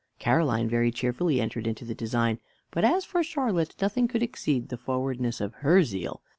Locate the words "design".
1.93-2.39